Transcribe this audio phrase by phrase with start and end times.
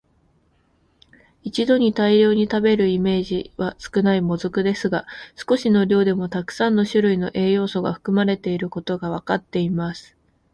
[1.43, 10.17] 一度に大量に食べるイメージは少ない「もずく」ですが、少しの量でもたくさんの種類の栄養素が含まれていることがわかっています。